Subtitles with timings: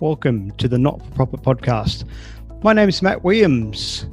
[0.00, 2.04] Welcome to the Not for Profit podcast.
[2.62, 4.06] My name is Matt Williams.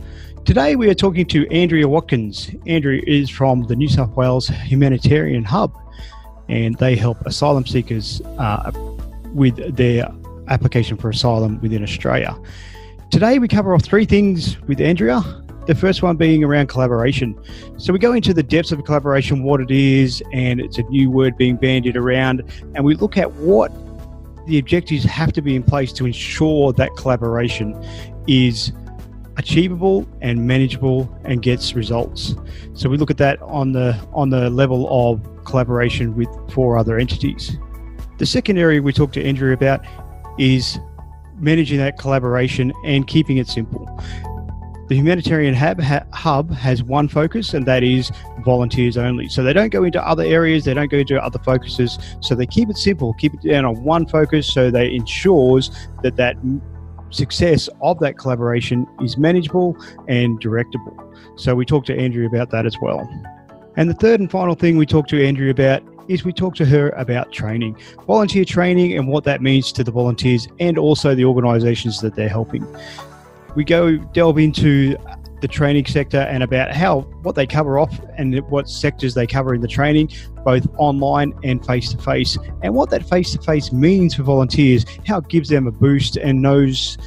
[0.43, 2.50] Today we are talking to Andrea Watkins.
[2.65, 5.78] Andrea is from the New South Wales Humanitarian Hub
[6.50, 8.71] and they help asylum seekers uh,
[9.36, 10.12] with their
[10.48, 12.36] application for asylum within Australia.
[13.12, 15.22] Today we cover off three things with Andrea.
[15.67, 17.40] The first one being around collaboration.
[17.77, 21.12] So we go into the depths of collaboration, what it is, and it's a new
[21.12, 22.41] word being bandied around,
[22.73, 23.72] and we look at what
[24.45, 27.76] the objectives have to be in place to ensure that collaboration
[28.27, 28.72] is
[29.38, 32.36] achievable and manageable and gets results.
[32.73, 36.98] So we look at that on the on the level of collaboration with four other
[36.98, 37.58] entities.
[38.17, 39.86] The second area we talked to Andrea about
[40.38, 40.80] is
[41.38, 44.02] managing that collaboration and keeping it simple.
[44.88, 48.12] The humanitarian hub, hub has one focus, and that is
[48.44, 49.27] volunteers only.
[49.30, 51.98] So they don't go into other areas, they don't go into other focuses.
[52.20, 55.71] So they keep it simple, keep it down on one focus, so they ensures
[56.03, 56.35] that that
[57.09, 59.75] success of that collaboration is manageable
[60.08, 60.95] and directable.
[61.36, 63.09] So we talked to Andrea about that as well.
[63.77, 66.66] And the third and final thing we talked to Andrea about is we talked to
[66.66, 71.25] her about training, volunteer training, and what that means to the volunteers and also the
[71.25, 72.64] organisations that they're helping
[73.56, 74.98] we go delve into
[75.42, 79.53] the training sector and about how what they cover off and what sectors they cover
[79.53, 80.09] in the training,
[80.44, 84.86] both online and face to face, and what that face to face means for volunteers,
[85.06, 86.98] how it gives them a boost and knows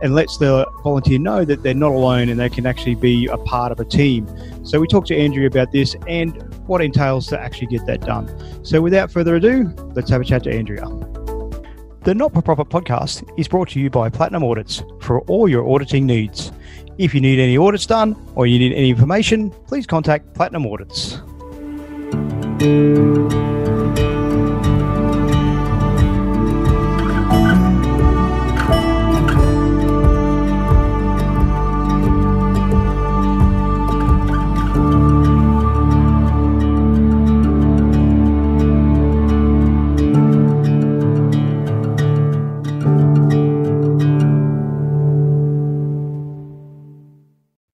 [0.00, 3.36] and lets the volunteer know that they're not alone and they can actually be a
[3.38, 4.28] part of a team.
[4.64, 8.64] So we talked to Andrea about this and what entails to actually get that done.
[8.64, 10.86] So without further ado, let's have a chat to Andrea.
[12.08, 15.68] The Not for Profit podcast is brought to you by Platinum Audits for all your
[15.68, 16.52] auditing needs.
[16.96, 21.18] If you need any audits done or you need any information, please contact Platinum Audits.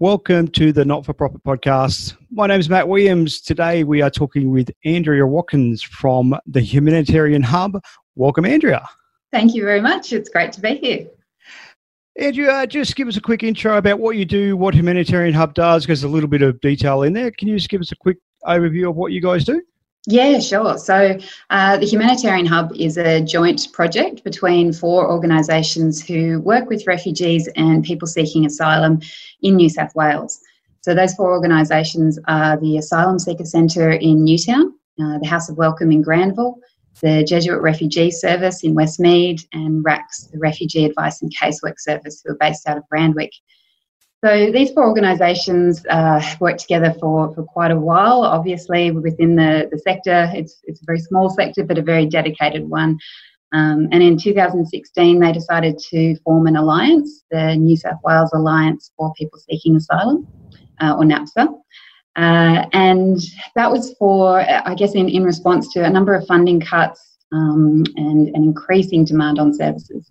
[0.05, 2.15] Welcome to the Not for Profit podcast.
[2.31, 3.41] My name is Matt Williams.
[3.41, 7.83] Today we are talking with Andrea Watkins from the Humanitarian Hub.
[8.15, 8.87] Welcome, Andrea.
[9.33, 10.13] Thank you very much.
[10.13, 11.07] It's great to be here.
[12.21, 15.55] Andrea, uh, just give us a quick intro about what you do, what Humanitarian Hub
[15.55, 17.31] does, because there's a little bit of detail in there.
[17.31, 19.63] Can you just give us a quick overview of what you guys do?
[20.07, 20.77] Yeah, sure.
[20.77, 26.87] So, uh, the Humanitarian Hub is a joint project between four organisations who work with
[26.87, 29.01] refugees and people seeking asylum
[29.41, 30.41] in New South Wales.
[30.83, 35.57] So, those four organisations are the Asylum Seeker Centre in Newtown, uh, the House of
[35.57, 36.59] Welcome in Granville,
[37.01, 42.33] the Jesuit Refugee Service in Westmead, and RACS, the Refugee Advice and Casework Service, who
[42.33, 43.33] are based out of Randwick.
[44.25, 48.23] So these four organisations uh, work together for, for quite a while.
[48.23, 52.67] Obviously, within the, the sector, it's, it's a very small sector, but a very dedicated
[52.67, 52.99] one.
[53.53, 58.93] Um, and in 2016, they decided to form an alliance, the New South Wales Alliance
[58.97, 60.27] for People Seeking Asylum,
[60.81, 61.47] uh, or NAPSA.
[62.17, 63.21] Uh, and
[63.57, 67.85] that was for, I guess, in, in response to a number of funding cuts um,
[67.97, 70.11] and an increasing demand on services.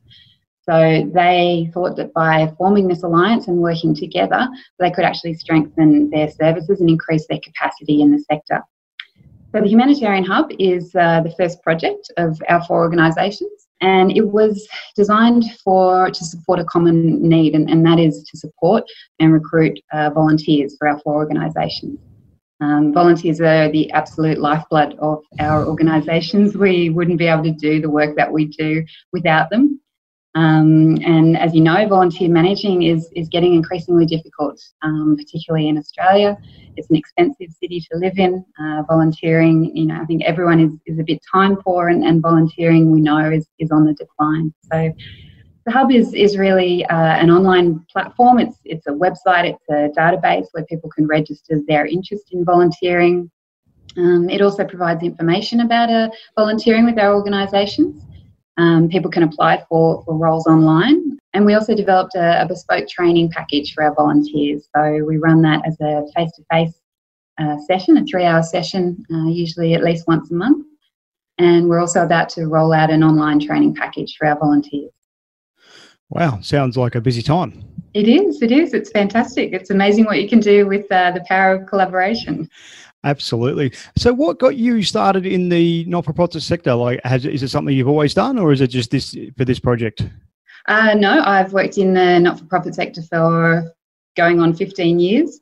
[0.70, 4.48] So they thought that by forming this alliance and working together,
[4.80, 8.62] they could actually strengthen their services and increase their capacity in the sector.
[9.54, 14.26] So the Humanitarian Hub is uh, the first project of our four organisations, and it
[14.26, 18.84] was designed for to support a common need, and, and that is to support
[19.20, 22.00] and recruit uh, volunteers for our four organisations.
[22.62, 26.56] Um, volunteers are the absolute lifeblood of our organisations.
[26.56, 29.82] We wouldn't be able to do the work that we do without them.
[30.36, 35.78] Um, and as you know, volunteer managing is, is getting increasingly difficult, um, particularly in
[35.78, 36.36] Australia.
[36.76, 38.44] It's an expensive city to live in.
[38.60, 42.22] Uh, volunteering, you know, I think everyone is, is a bit time poor, and, and
[42.22, 44.52] volunteering we know is, is on the decline.
[44.72, 44.92] So
[45.66, 48.40] the hub is, is really uh, an online platform.
[48.40, 53.30] It's, it's a website, it's a database where people can register their interest in volunteering.
[53.98, 58.04] Um, it also provides information about uh, volunteering with our organisations.
[58.58, 61.18] Um, people can apply for, for roles online.
[61.34, 64.68] And we also developed a, a bespoke training package for our volunteers.
[64.76, 66.80] So we run that as a face to face
[67.66, 70.66] session, a three hour session, uh, usually at least once a month.
[71.38, 74.92] And we're also about to roll out an online training package for our volunteers.
[76.10, 77.64] Wow, sounds like a busy time.
[77.94, 78.74] It is, it is.
[78.74, 79.54] It's fantastic.
[79.54, 82.50] It's amazing what you can do with uh, the power of collaboration.
[83.04, 83.74] Absolutely.
[83.98, 86.74] So, what got you started in the not-for-profit sector?
[86.74, 89.60] Like, has, is it something you've always done, or is it just this for this
[89.60, 90.08] project?
[90.68, 93.74] Uh, no, I've worked in the not for profit sector for
[94.16, 95.40] going on 15 years.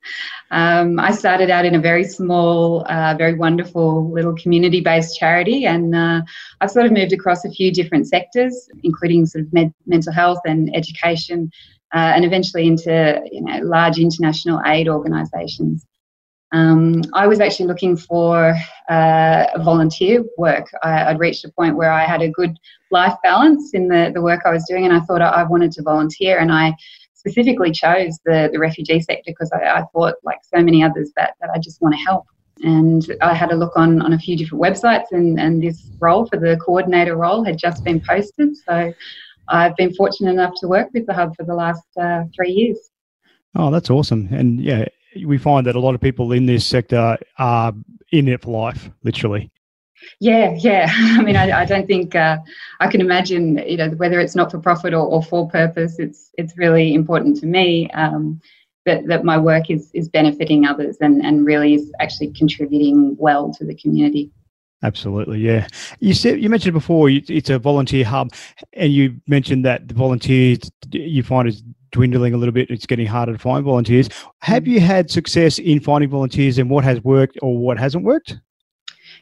[0.50, 5.66] Um, I started out in a very small, uh, very wonderful little community based charity,
[5.66, 6.22] and uh,
[6.62, 10.40] I've sort of moved across a few different sectors, including sort of med- mental health
[10.46, 11.52] and education,
[11.94, 15.86] uh, and eventually into you know, large international aid organisations.
[16.54, 18.54] Um, I was actually looking for
[18.90, 20.68] uh, volunteer work.
[20.84, 22.58] I, would reached a point where I had a good
[22.92, 25.72] life balance in the, the work I was doing, and I thought I, I wanted
[25.74, 26.40] to volunteer.
[26.40, 26.76] And I
[27.14, 31.36] specifically chose the, the refugee sector because I, I, thought, like so many others, that,
[31.40, 32.26] that I just want to help.
[32.64, 36.26] And I had a look on, on a few different websites, and, and this role
[36.26, 38.58] for the coordinator role had just been posted.
[38.58, 38.94] So
[39.48, 42.78] I've been fortunate enough to work with the Hub for the last uh, three years.
[43.56, 44.30] Oh, that's awesome.
[44.32, 44.86] And yeah,
[45.26, 47.74] we find that a lot of people in this sector are
[48.12, 49.52] in it for life, literally.
[50.20, 50.88] Yeah, yeah.
[50.92, 52.38] I mean, I, I don't think uh,
[52.80, 56.00] I can imagine, you know, whether it's not for profit or, or for purpose.
[56.00, 58.42] It's it's really important to me um,
[58.86, 63.54] that that my work is is benefiting others and and really is actually contributing well
[63.54, 64.32] to the community.
[64.84, 65.68] Absolutely, yeah.
[66.00, 68.34] You said you mentioned before it's a volunteer hub,
[68.74, 70.60] and you mentioned that the volunteers
[70.92, 72.70] you find is dwindling a little bit.
[72.70, 74.10] It's getting harder to find volunteers.
[74.40, 78.38] Have you had success in finding volunteers, and what has worked or what hasn't worked?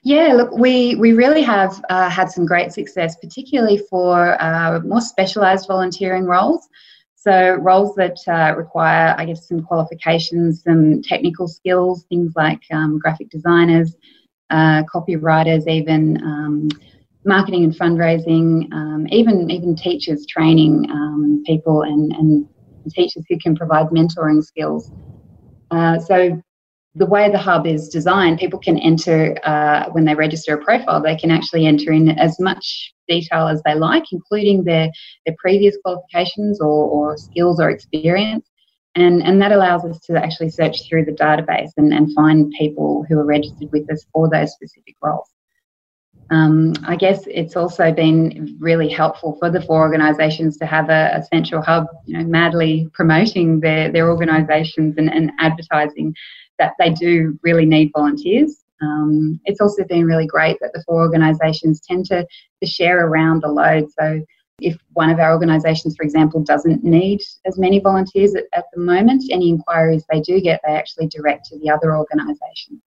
[0.03, 5.01] Yeah, look, we, we really have uh, had some great success, particularly for uh, more
[5.01, 6.67] specialised volunteering roles.
[7.15, 12.97] So, roles that uh, require, I guess, some qualifications, some technical skills, things like um,
[12.97, 13.93] graphic designers,
[14.49, 16.69] uh, copywriters, even um,
[17.25, 22.47] marketing and fundraising, um, even even teachers training um, people and, and
[22.89, 24.91] teachers who can provide mentoring skills.
[25.71, 26.41] Uh, so
[26.95, 31.01] the way the hub is designed, people can enter uh, when they register a profile.
[31.01, 34.89] They can actually enter in as much detail as they like, including their
[35.25, 38.49] their previous qualifications or, or skills or experience.
[38.95, 43.05] And, and that allows us to actually search through the database and, and find people
[43.07, 45.29] who are registered with us for those specific roles.
[46.31, 51.11] Um, I guess it's also been really helpful for the four organisations to have a,
[51.15, 56.13] a, central hub, you know, madly promoting their, their organisations and, and advertising
[56.59, 58.63] that they do really need volunteers.
[58.81, 62.25] Um, it's also been really great that the four organisations tend to,
[62.61, 63.87] to share around the load.
[63.99, 64.21] So
[64.61, 68.79] if one of our organisations, for example, doesn't need as many volunteers at, at, the
[68.79, 72.81] moment, any inquiries they do get, they actually direct to the other organisation.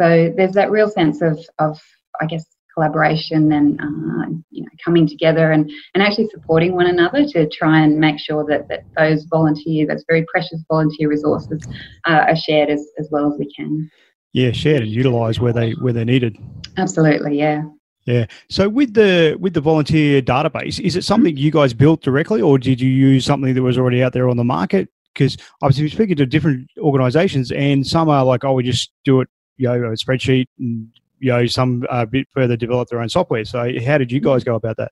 [0.00, 1.80] So there's that real sense of, of
[2.20, 7.24] I guess, collaboration and uh, you know coming together and, and actually supporting one another
[7.26, 11.62] to try and make sure that, that those volunteer those very precious volunteer resources
[12.06, 13.90] uh, are shared as, as well as we can
[14.32, 16.36] yeah shared and utilized where they where they're needed
[16.76, 17.62] absolutely yeah
[18.04, 18.26] yeah.
[18.48, 22.58] So with the with the volunteer database, is it something you guys built directly, or
[22.58, 24.88] did you use something that was already out there on the market?
[25.14, 29.20] Because I've been speaking to different organisations, and some are like, "Oh, we just do
[29.20, 30.88] it, you know, a spreadsheet," and
[31.22, 33.44] you know, some a uh, bit further develop their own software.
[33.44, 34.90] So, how did you guys go about that?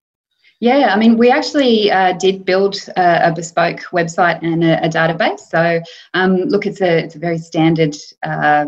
[0.60, 4.88] Yeah, I mean, we actually uh, did build a, a, bespoke website and a, a
[4.88, 5.40] database.
[5.40, 5.80] So,
[6.14, 8.66] um, look, it's a it's a very standard uh,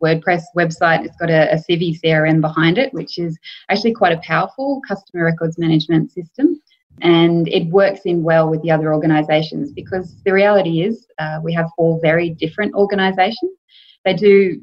[0.00, 1.04] WordPress website.
[1.04, 3.36] It's got a, a Civi CRM behind it, which is
[3.68, 6.60] actually quite a powerful customer records management system.
[7.00, 11.52] And it works in well with the other organisations because the reality is uh, we
[11.54, 13.52] have four very different organisations.
[14.04, 14.60] They do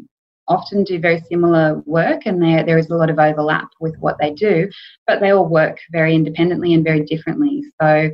[0.49, 4.17] often do very similar work and there, there is a lot of overlap with what
[4.19, 4.67] they do,
[5.07, 7.63] but they all work very independently and very differently.
[7.81, 8.09] So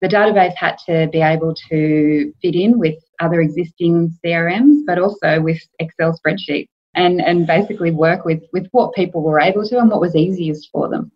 [0.00, 5.40] the database had to be able to fit in with other existing CRMs, but also
[5.40, 9.90] with Excel spreadsheets and, and basically work with, with what people were able to and
[9.90, 11.10] what was easiest for them.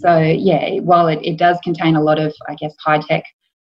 [0.00, 3.22] So, yeah, while it, it does contain a lot of, I guess, high tech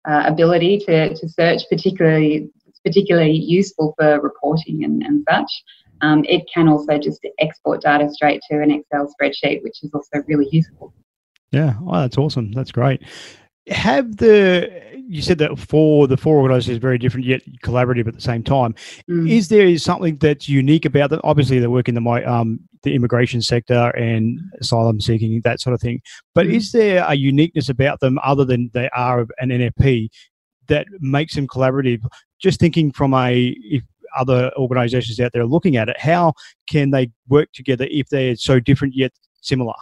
[0.08, 2.50] uh, ability to, to search, particularly
[2.84, 5.50] particularly useful for reporting and, and such,
[6.00, 10.22] um, it can also just export data straight to an Excel spreadsheet, which is also
[10.26, 10.92] really useful.
[11.50, 12.52] Yeah, oh, that's awesome.
[12.52, 13.02] That's great.
[13.68, 18.20] Have the you said that for the four organisations very different yet collaborative at the
[18.20, 18.74] same time.
[19.10, 19.28] Mm.
[19.28, 21.20] Is there something that's unique about them?
[21.24, 25.80] Obviously, they work in the um, the immigration sector and asylum seeking that sort of
[25.80, 26.00] thing.
[26.34, 26.54] But mm.
[26.54, 30.10] is there a uniqueness about them other than they are an NFP
[30.68, 32.06] that makes them collaborative?
[32.38, 33.82] Just thinking from a if
[34.16, 36.32] other organizations out there looking at it how
[36.68, 39.74] can they work together if they're so different yet similar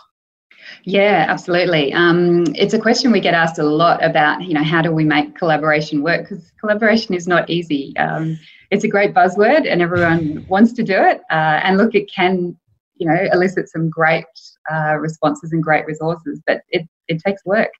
[0.85, 1.92] yeah, absolutely.
[1.92, 5.04] Um, it's a question we get asked a lot about, you know, how do we
[5.04, 6.28] make collaboration work?
[6.28, 7.97] Because collaboration is not easy.
[7.97, 8.38] Um,
[8.71, 11.21] it's a great buzzword and everyone wants to do it.
[11.30, 12.56] Uh, and look, it can,
[12.97, 14.25] you know, elicit some great
[14.73, 17.71] uh, responses and great resources, but it, it takes work.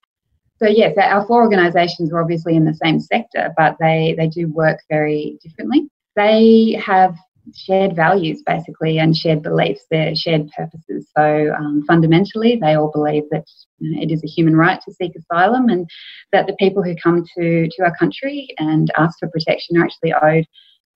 [0.59, 4.49] So yes, our four organisations are obviously in the same sector, but they they do
[4.49, 5.87] work very differently.
[6.17, 7.15] They have
[7.55, 11.09] shared values basically and shared beliefs, they're shared purposes.
[11.17, 13.45] So um, fundamentally, they all believe that
[13.79, 15.89] you know, it is a human right to seek asylum and
[16.33, 20.13] that the people who come to, to our country and ask for protection are actually
[20.15, 20.47] owed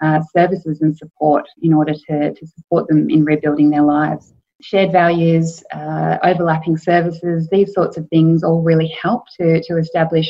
[0.02, 4.32] uh, services and support in order to, to support them in rebuilding their lives.
[4.62, 10.26] Shared values, uh, overlapping services, these sorts of things all really help to, to establish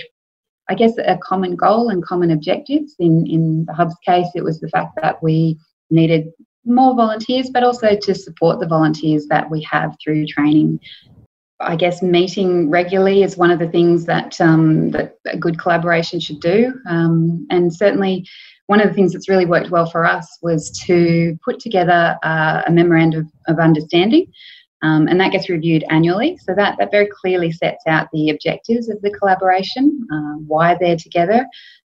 [0.71, 2.95] I guess a common goal and common objectives.
[2.99, 5.59] In in the hub's case, it was the fact that we
[5.91, 6.33] needed
[6.65, 10.79] more volunteers, but also to support the volunteers that we have through training.
[11.59, 16.21] I guess meeting regularly is one of the things that um, that a good collaboration
[16.21, 18.25] should do, um, and certainly
[18.67, 22.63] one of the things that's really worked well for us was to put together uh,
[22.69, 24.33] a memorandum of understanding,
[24.83, 26.37] um, and that gets reviewed annually.
[26.39, 30.97] So that that very clearly sets out the objectives of the collaboration, uh, why they're
[30.97, 31.47] together,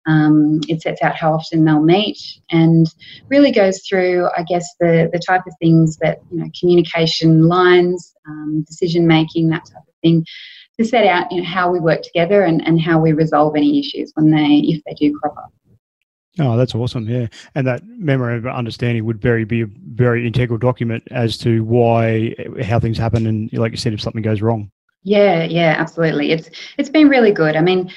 [0.06, 2.18] um, it sets out how often they'll meet
[2.50, 2.86] and
[3.28, 8.14] really goes through, I guess, the, the type of things that, you know, communication lines,
[8.28, 10.24] um, decision making, that type of thing,
[10.78, 13.78] to set out, you know, how we work together and, and how we resolve any
[13.78, 15.52] issues when they, if they do crop up.
[16.40, 17.06] Oh, that's awesome.
[17.06, 17.26] Yeah.
[17.54, 22.34] And that memorandum of understanding would very be a very integral document as to why,
[22.38, 23.26] eh, how things happen.
[23.26, 24.70] And like you said, if something goes wrong.
[25.02, 26.32] Yeah, yeah, absolutely.
[26.32, 27.56] It's, it's been really good.
[27.56, 27.92] I mean,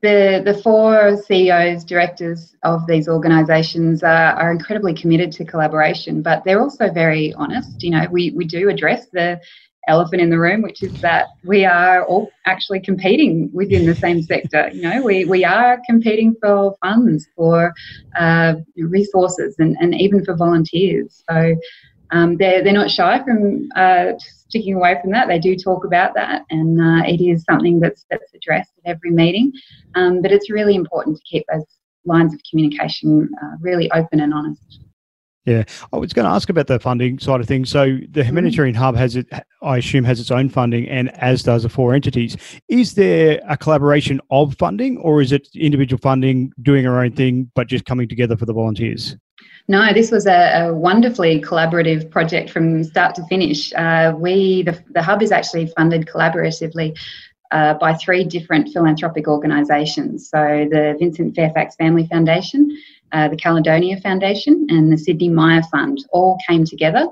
[0.00, 6.44] the, the four CEOs, directors of these organisations are, are incredibly committed to collaboration, but
[6.44, 7.82] they're also very honest.
[7.82, 9.40] You know, we, we do address the
[9.86, 14.22] elephant in the room, which is that we are all actually competing within the same
[14.22, 14.68] sector.
[14.72, 17.72] You know, we, we are competing for funds, for
[18.18, 21.22] uh, resources, and, and even for volunteers.
[21.30, 21.56] So
[22.10, 25.28] um, they're, they're not shy from uh, sticking away from that.
[25.28, 29.10] They do talk about that, and uh, it is something that's that's addressed at every
[29.10, 29.52] meeting.
[29.94, 31.64] Um, but it's really important to keep those
[32.04, 34.80] lines of communication uh, really open and honest.
[35.48, 35.64] Yeah,
[35.94, 37.70] I was going to ask about the funding side of things.
[37.70, 38.20] So the mm-hmm.
[38.20, 38.84] humanitarian mm-hmm.
[38.84, 39.26] hub has it,
[39.62, 42.36] I assume, has its own funding, and as does the four entities.
[42.68, 47.50] Is there a collaboration of funding, or is it individual funding doing our own thing,
[47.54, 49.16] but just coming together for the volunteers?
[49.68, 53.72] No, this was a, a, wonderfully collaborative project from start to finish.
[53.72, 56.94] Uh, we, the, the hub, is actually funded collaboratively
[57.52, 60.28] uh, by three different philanthropic organisations.
[60.28, 62.76] So the Vincent Fairfax Family Foundation,
[63.12, 67.06] uh, the Caledonia Foundation, and the Sydney Myer Fund all came together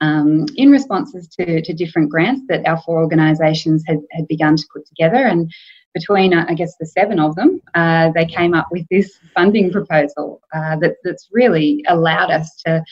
[0.00, 4.64] um, in responses to, to different grants that our four organisations had, had begun to
[4.72, 5.16] put together.
[5.16, 5.50] And
[5.94, 9.70] between, uh, I guess, the seven of them, uh, they came up with this funding
[9.72, 12.84] proposal uh, that, that's really allowed us to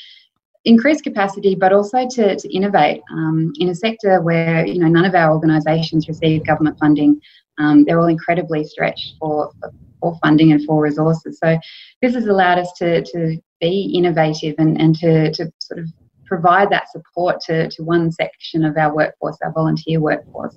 [0.64, 5.04] increase capacity, but also to, to innovate um, in a sector where you know none
[5.04, 7.20] of our organisations receive government funding.
[7.58, 9.52] Um, they're all incredibly stretched for,
[10.00, 11.38] for funding and for resources.
[11.42, 11.58] So
[12.02, 15.88] this has allowed us to, to be innovative and, and to, to sort of
[16.26, 20.56] provide that support to, to one section of our workforce, our volunteer workforce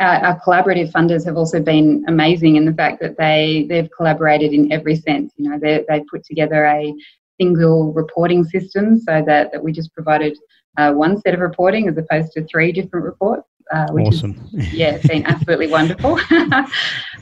[0.00, 4.52] our, our, collaborative funders have also been amazing in the fact that they they've collaborated
[4.52, 5.32] in every sense.
[5.36, 6.94] You know, they they put together a
[7.40, 10.36] single reporting system so that, that we just provided
[10.76, 13.48] uh, one set of reporting as opposed to three different reports.
[13.72, 14.48] Uh, which awesome.
[14.54, 16.18] Is, yeah, it's been absolutely wonderful.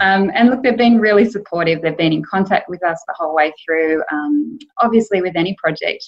[0.00, 1.82] um, and look, they've been really supportive.
[1.82, 4.02] They've been in contact with us the whole way through.
[4.12, 6.04] Um, obviously, with any project,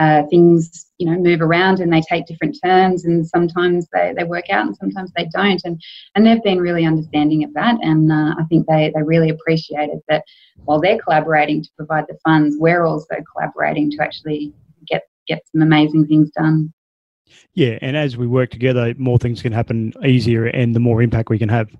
[0.00, 4.24] uh, things you know move around and they take different turns and sometimes they, they
[4.24, 5.78] work out and sometimes they don't and
[6.14, 9.98] and they've been really understanding of that and uh, I think they, they really appreciated
[10.08, 10.24] that
[10.64, 14.54] while they're collaborating to provide the funds we're also collaborating to actually
[14.86, 16.72] get get some amazing things done
[17.54, 21.28] yeah and as we work together more things can happen easier and the more impact
[21.28, 21.70] we can have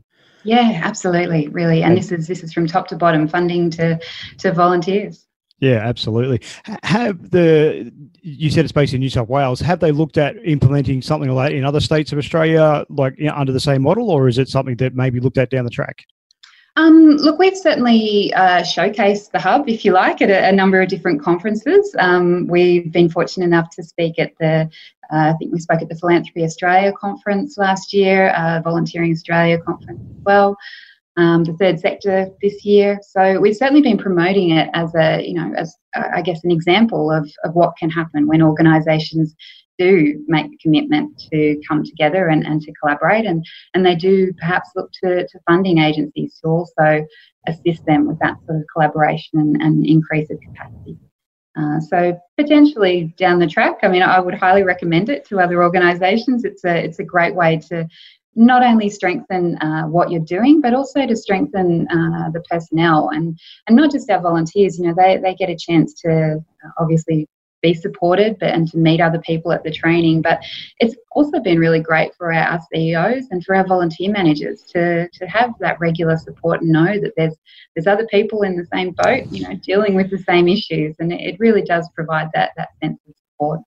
[0.44, 3.98] yeah absolutely really and this is this is from top to bottom funding to
[4.38, 5.26] to volunteers
[5.60, 6.40] yeah, absolutely.
[6.82, 7.92] Have the
[8.22, 9.60] you said it's based in New South Wales?
[9.60, 13.26] Have they looked at implementing something like that in other states of Australia, like you
[13.26, 15.70] know, under the same model, or is it something that maybe looked at down the
[15.70, 16.06] track?
[16.76, 20.80] Um, look, we've certainly uh, showcased the hub, if you like, at a, a number
[20.80, 21.94] of different conferences.
[21.98, 24.70] Um, we've been fortunate enough to speak at the,
[25.12, 29.58] uh, I think we spoke at the Philanthropy Australia conference last year, uh, Volunteering Australia
[29.58, 30.56] conference as well
[31.16, 32.98] um, the third sector this year.
[33.02, 36.50] So we've certainly been promoting it as a, you know, as uh, I guess an
[36.50, 39.34] example of, of what can happen when organisations
[39.80, 43.44] do make the commitment to come together and, and to collaborate and,
[43.74, 47.06] and they do perhaps look to, to funding agencies to also
[47.48, 50.96] assist them with that sort of collaboration and, and increase of capacity.
[51.58, 55.62] Uh, so potentially down the track, I mean, I would highly recommend it to other
[55.62, 56.44] organisations.
[56.44, 57.88] It's a it's a great way to
[58.36, 63.38] not only strengthen uh, what you're doing, but also to strengthen uh, the personnel and,
[63.66, 64.78] and not just our volunteers.
[64.78, 67.28] You know, they, they get a chance to uh, obviously
[67.62, 70.22] be supported but, and to meet other people at the training.
[70.22, 70.40] But
[70.78, 75.26] it's also been really great for our, CEOs and for our volunteer managers to, to
[75.26, 77.36] have that regular support and know that there's
[77.74, 80.96] there's other people in the same boat, you know, dealing with the same issues.
[80.98, 83.60] And it really does provide that that sense of support.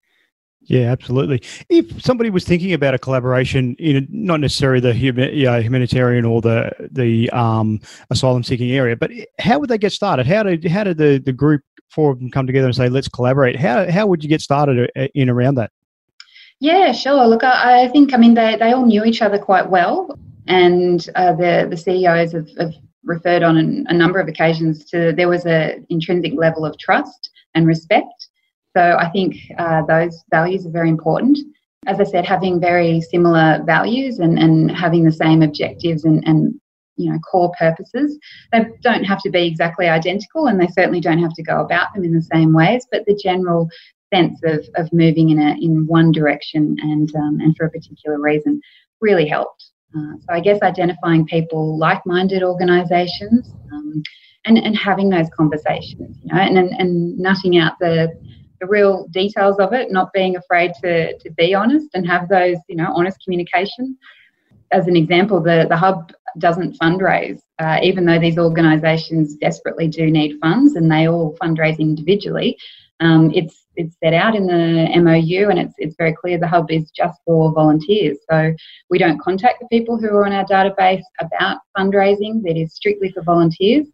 [0.65, 1.41] Yeah, absolutely.
[1.67, 7.29] If somebody was thinking about a collaboration in not necessarily the humanitarian or the the
[7.31, 10.25] um, asylum seeking area, but how would they get started?
[10.25, 11.61] How did how did the, the group
[11.93, 13.55] four of them come together and say let's collaborate?
[13.55, 15.71] How how would you get started uh, in around that?
[16.59, 17.25] Yeah, sure.
[17.27, 21.07] Look, I, I think I mean they they all knew each other quite well, and
[21.15, 22.73] uh, the the CEOs have, have
[23.03, 27.29] referred on an, a number of occasions to there was a intrinsic level of trust
[27.53, 28.29] and respect
[28.75, 31.37] so I think uh, those values are very important.
[31.85, 36.59] As I said, having very similar values and, and having the same objectives and, and
[36.95, 38.17] you know core purposes
[38.51, 41.93] they don't have to be exactly identical and they certainly don't have to go about
[41.93, 43.67] them in the same ways but the general
[44.13, 48.19] sense of, of moving in a in one direction and um, and for a particular
[48.19, 48.61] reason
[49.01, 54.03] really helped uh, so I guess identifying people like-minded organisations um,
[54.45, 58.13] and and having those conversations you know and and, and nutting out the
[58.63, 62.57] the real details of it, not being afraid to, to be honest and have those,
[62.69, 63.97] you know, honest communication.
[64.71, 70.09] As an example, the, the hub doesn't fundraise, uh, even though these organisations desperately do
[70.09, 72.57] need funds and they all fundraise individually.
[72.99, 76.71] Um, it's it's set out in the MOU and it's it's very clear the hub
[76.71, 78.17] is just for volunteers.
[78.29, 78.53] So
[78.89, 82.43] we don't contact the people who are on our database about fundraising.
[82.43, 83.87] That is strictly for volunteers.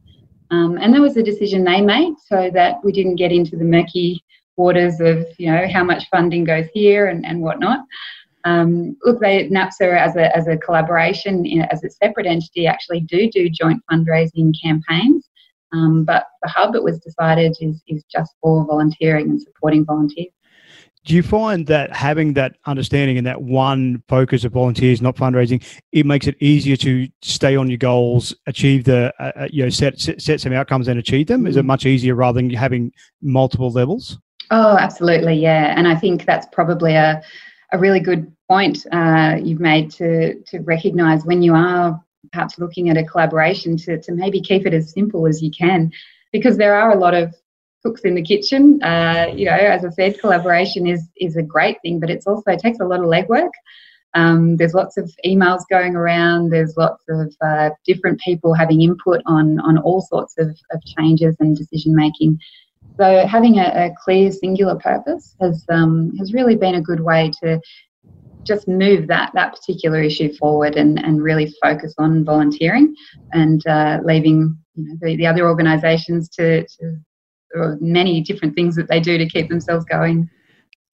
[0.52, 3.64] Um, and that was a decision they made so that we didn't get into the
[3.64, 4.24] murky
[4.58, 7.80] waters of you know how much funding goes here and, and whatnot.
[8.46, 12.68] Um, look, they NAPSA as a as a collaboration you know, as a separate entity
[12.68, 15.30] actually do do joint fundraising campaigns,
[15.74, 20.32] um, but the hub it was decided is is just for volunteering and supporting volunteers.
[21.06, 25.66] Do you find that having that understanding and that one focus of volunteers, not fundraising,
[25.92, 29.70] it makes it easier to stay on your goals, achieve the, uh, uh you know,
[29.70, 31.48] set, set, set some outcomes and achieve them?
[31.48, 31.68] Is it mm.
[31.68, 34.20] much easier rather than having multiple levels?
[34.52, 35.74] Oh, absolutely, yeah.
[35.78, 37.22] And I think that's probably a,
[37.72, 42.90] a really good point uh, you've made to, to recognise when you are perhaps looking
[42.90, 45.92] at a collaboration to, to maybe keep it as simple as you can,
[46.32, 47.34] because there are a lot of
[47.84, 48.82] cooks in the kitchen.
[48.84, 52.52] Uh, you know, as I said, collaboration is is a great thing, but it's also
[52.52, 53.52] it takes a lot of legwork.
[54.16, 56.50] Um, there's lots of emails going around.
[56.50, 61.36] There's lots of uh, different people having input on on all sorts of, of changes
[61.40, 62.40] and decision making.
[63.00, 67.32] So having a, a clear, singular purpose has um, has really been a good way
[67.42, 67.62] to
[68.44, 72.94] just move that that particular issue forward and, and really focus on volunteering
[73.32, 78.90] and uh, leaving you know, the, the other organisations to, to many different things that
[78.90, 80.30] they do to keep themselves going.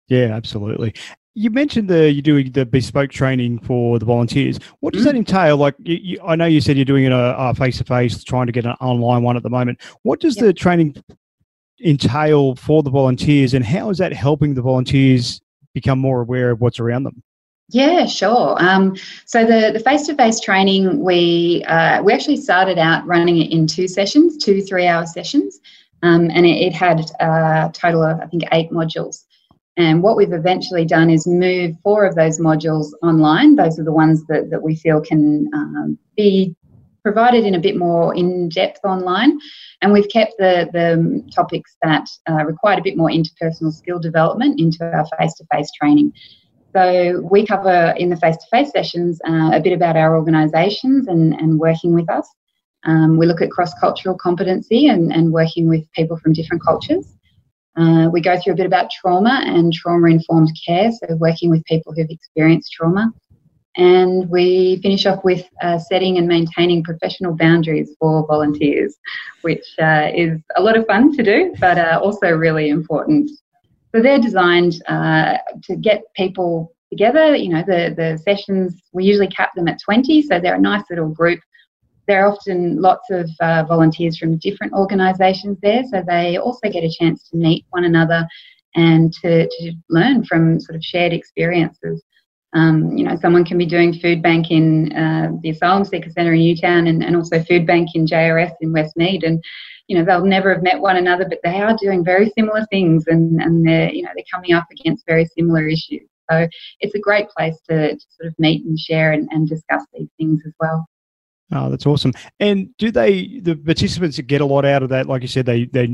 [0.06, 0.94] Yeah, absolutely.
[1.34, 4.60] You mentioned the you're doing the bespoke training for the volunteers.
[4.78, 5.08] What does mm-hmm.
[5.08, 5.56] that entail?
[5.56, 8.46] Like, you, you, I know you said you're doing it a face to face, trying
[8.46, 9.80] to get an online one at the moment.
[10.02, 10.44] What does yep.
[10.46, 10.94] the training
[11.84, 15.40] entail for the volunteers, and how is that helping the volunteers
[15.74, 17.22] become more aware of what's around them?
[17.68, 18.56] Yeah, sure.
[18.62, 23.38] Um, so the the face to face training we uh, we actually started out running
[23.38, 25.58] it in two sessions, two three hour sessions,
[26.02, 29.24] um, and it, it, had a total of I think eight modules.
[29.76, 33.56] And what we've eventually done is move four of those modules online.
[33.56, 36.56] Those are the ones that, that we feel can um, be
[37.06, 39.38] provided in a bit more in depth online.
[39.80, 40.88] And we've kept the, the
[41.32, 45.70] topics that uh, required a bit more interpersonal skill development into our face to face
[45.80, 46.12] training.
[46.74, 51.06] So we cover in the face to face sessions uh, a bit about our organisations
[51.06, 52.28] and, and working with us.
[52.82, 57.06] Um, we look at cross cultural competency and, and working with people from different cultures.
[57.76, 61.64] Uh, we go through a bit about trauma and trauma informed care, so working with
[61.66, 63.12] people who've experienced trauma.
[63.76, 68.96] And we finish off with uh, setting and maintaining professional boundaries for volunteers,
[69.42, 73.30] which uh, is a lot of fun to do, but uh, also really important.
[73.94, 77.36] So they're designed uh, to get people together.
[77.36, 80.84] You know, the, the sessions, we usually cap them at 20, so they're a nice
[80.88, 81.40] little group.
[82.08, 86.84] There are often lots of uh, volunteers from different organisations there, so they also get
[86.84, 88.26] a chance to meet one another
[88.74, 92.02] and to, to learn from sort of shared experiences.
[92.56, 96.32] Um, you know, someone can be doing food bank in uh, the Asylum Seeker Centre
[96.32, 99.26] in Newtown and, and also food bank in JRS in Westmead.
[99.26, 99.44] And,
[99.88, 103.04] you know, they'll never have met one another, but they are doing very similar things
[103.08, 106.08] and, and they're, you know, they're coming up against very similar issues.
[106.30, 106.48] So
[106.80, 110.08] it's a great place to, to sort of meet and share and, and discuss these
[110.16, 110.88] things as well.
[111.52, 112.12] Oh, that's awesome.
[112.40, 115.06] And do they, the participants that get a lot out of that?
[115.06, 115.86] Like you said, they, they're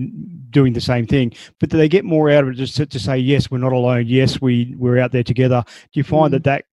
[0.49, 2.99] doing the same thing, but do they get more out of it just to, to
[2.99, 4.07] say, yes, we're not alone.
[4.07, 5.63] Yes, we, we're out there together.
[5.67, 6.33] Do you find mm.
[6.33, 6.65] that that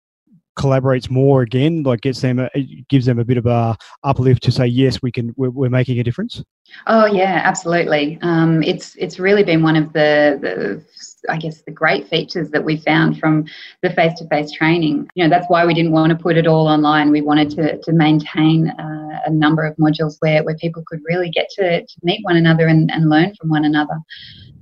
[0.58, 2.50] collaborates more again like gets them a,
[2.88, 5.98] gives them a bit of a uplift to say yes we can we're, we're making
[5.98, 6.42] a difference
[6.86, 10.84] oh yeah absolutely um, it's it's really been one of the the
[11.28, 13.44] I guess the great features that we found from
[13.82, 15.08] the face-to-face training.
[15.14, 17.10] You know, that's why we didn't want to put it all online.
[17.10, 21.30] We wanted to, to maintain uh, a number of modules where, where people could really
[21.30, 23.98] get to, to meet one another and, and learn from one another.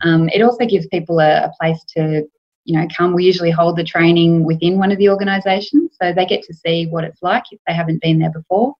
[0.02, 2.28] Um, it also gives people a, a place to
[2.68, 3.14] you know, come.
[3.14, 6.86] We usually hold the training within one of the organisations, so they get to see
[6.86, 8.74] what it's like if they haven't been there before.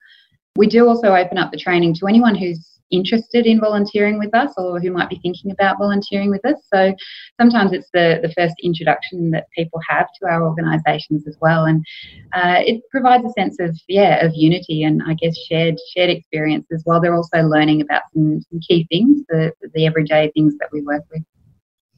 [0.56, 4.52] We do also open up the training to anyone who's interested in volunteering with us
[4.58, 6.56] or who might be thinking about volunteering with us.
[6.72, 6.94] So
[7.40, 11.82] sometimes it's the, the first introduction that people have to our organisations as well, and
[12.34, 16.82] uh, it provides a sense of yeah of unity and I guess shared shared experiences
[16.84, 20.82] while they're also learning about some, some key things, the, the everyday things that we
[20.82, 21.22] work with.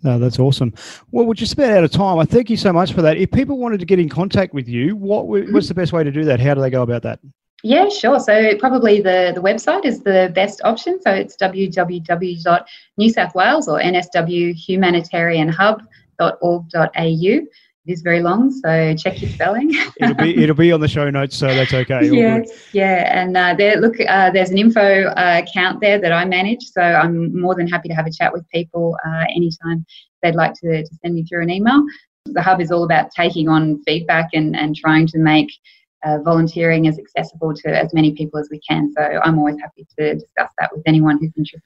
[0.03, 0.73] No, that's awesome.
[1.11, 2.19] Well, we're just about out of time.
[2.19, 3.19] I thank you so much for that.
[3.19, 6.11] If people wanted to get in contact with you, what what's the best way to
[6.11, 6.41] do that?
[6.41, 7.21] How do they go about that?
[7.63, 8.19] Yeah, sure.
[8.19, 10.99] So probably the, the website is the best option.
[11.03, 15.81] So it's www.newsouthwales or nswhumanitarianhub.org.au
[16.21, 17.49] it
[17.91, 19.71] is very long, so check your spelling.
[20.01, 22.09] it'll be it'll be on the show notes, so that's okay.
[22.11, 22.41] yeah,
[22.73, 26.63] yeah, and uh, there look, uh, there's an info uh, account there that I manage,
[26.63, 29.85] so I'm more than happy to have a chat with people uh, anytime
[30.23, 31.85] they'd like to, to send me through an email.
[32.27, 35.51] The hub is all about taking on feedback and and trying to make
[36.05, 38.93] uh, volunteering as accessible to as many people as we can.
[38.97, 41.63] So I'm always happy to discuss that with anyone who's interested.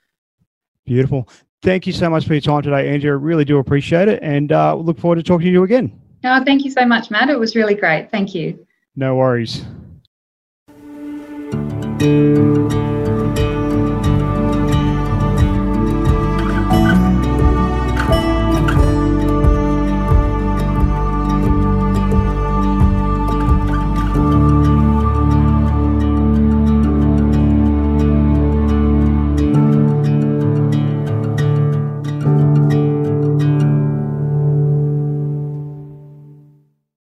[0.87, 1.29] Beautiful.
[1.63, 3.13] Thank you so much for your time today, Andrea.
[3.13, 5.99] I really do appreciate it and uh, look forward to talking to you again.
[6.25, 7.29] Oh, thank you so much, Matt.
[7.29, 8.11] It was really great.
[8.11, 8.67] Thank you.
[8.97, 9.63] No worries.